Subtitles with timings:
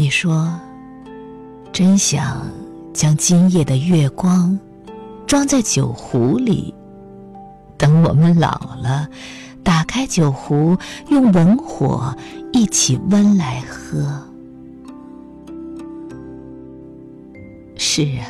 [0.00, 0.50] 你说，
[1.70, 2.40] 真想
[2.94, 4.58] 将今夜的月光
[5.26, 6.74] 装在酒壶里，
[7.76, 8.48] 等我们老
[8.82, 9.06] 了，
[9.62, 10.74] 打开酒壶，
[11.10, 12.16] 用文火
[12.50, 14.22] 一起温来喝。
[17.76, 18.24] 是啊，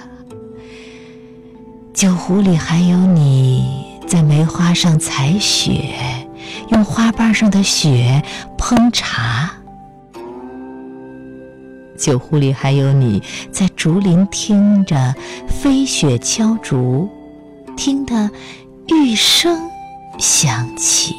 [1.95, 5.95] 酒壶里还有你在梅花上采雪，
[6.71, 8.21] 用花瓣上的雪
[8.59, 9.53] 烹茶。
[12.01, 13.23] 酒壶里还有你
[13.53, 15.15] 在竹林听着
[15.47, 17.07] 飞雪敲竹，
[17.77, 18.31] 听得
[18.89, 19.71] 玉声
[20.19, 21.15] 响起。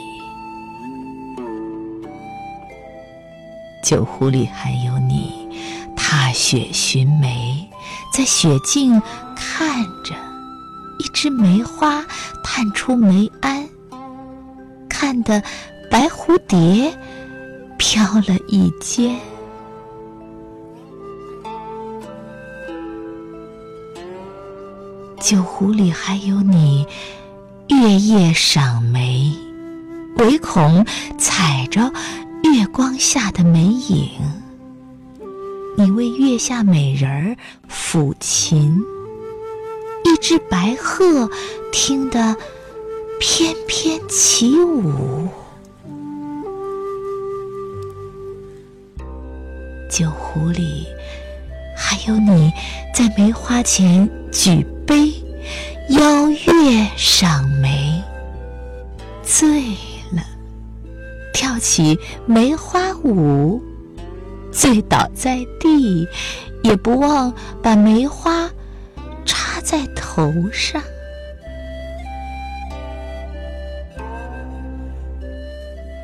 [3.84, 5.48] 酒壶里还有你
[5.96, 7.70] 踏雪寻梅，
[8.12, 9.00] 在雪径
[9.36, 10.16] 看着
[10.98, 12.04] 一枝梅花
[12.44, 13.70] 探出梅鞍，
[14.90, 15.44] 看得
[15.92, 16.92] 白蝴蝶
[17.78, 19.16] 飘了一肩。
[25.22, 26.86] 酒壶里还有你，
[27.68, 29.32] 月夜赏梅，
[30.18, 30.84] 唯恐
[31.16, 31.94] 踩着
[32.44, 34.10] 月光下的梅影。
[35.78, 37.38] 你为月下美人儿
[37.70, 38.84] 抚琴，
[40.04, 41.30] 一只白鹤
[41.72, 42.36] 听得
[43.20, 45.28] 翩翩起舞。
[49.88, 50.88] 酒壶里
[51.76, 52.52] 还有你
[52.94, 54.66] 在梅花前举。
[54.86, 55.14] 杯
[55.88, 58.04] 邀月赏梅，
[59.24, 59.62] 醉
[60.12, 60.22] 了，
[61.32, 63.62] 跳起梅花舞，
[64.52, 66.06] 醉倒在地，
[66.62, 67.34] 也不忘
[67.64, 68.50] 把梅花
[69.24, 70.84] 插在头上。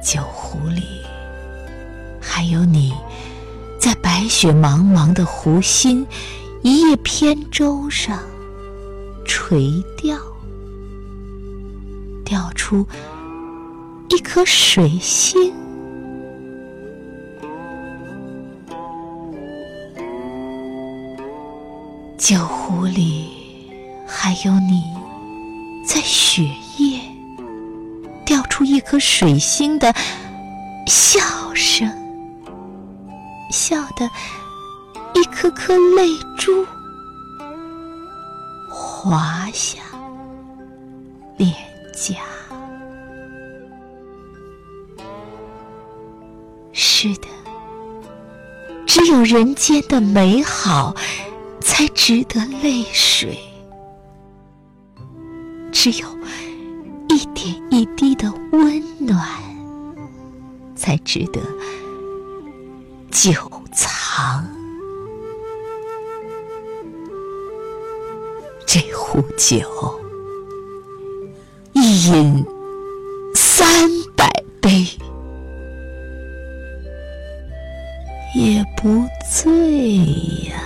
[0.01, 1.01] 酒壶里
[2.22, 2.94] 还有你，
[3.79, 6.05] 在白雪茫茫的湖心，
[6.61, 8.19] 一叶扁舟上。
[9.25, 10.17] 垂钓，
[12.25, 12.85] 钓出
[14.09, 15.53] 一颗水星。
[22.17, 23.29] 酒壶里
[24.05, 24.83] 还有你
[25.85, 26.44] 在雪
[26.77, 26.99] 夜
[28.25, 29.94] 钓出一颗水星的
[30.88, 31.19] 笑
[31.53, 31.89] 声，
[33.51, 34.09] 笑得
[35.13, 36.65] 一颗颗泪珠。
[38.69, 39.79] 滑下
[41.37, 41.53] 脸
[41.93, 42.15] 颊。
[46.73, 47.27] 是的，
[48.85, 50.95] 只有人间的美好，
[51.59, 53.35] 才值得泪水；
[55.71, 56.07] 只有
[57.09, 59.23] 一点一滴的温暖，
[60.75, 61.39] 才值得
[68.69, 69.57] 这壶酒，
[71.72, 72.45] 一饮
[73.33, 73.66] 三
[74.13, 74.29] 百
[74.59, 74.85] 杯，
[78.35, 79.95] 也不醉
[80.50, 80.61] 呀。